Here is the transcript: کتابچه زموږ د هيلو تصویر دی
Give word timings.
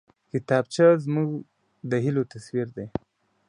کتابچه 0.31 0.87
زموږ 1.05 1.29
د 1.91 1.91
هيلو 2.03 2.23
تصویر 2.33 2.67
دی 2.75 2.85